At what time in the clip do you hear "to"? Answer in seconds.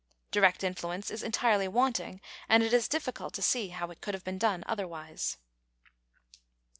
3.35-3.43